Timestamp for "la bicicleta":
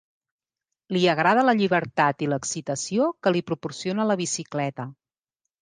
4.15-4.91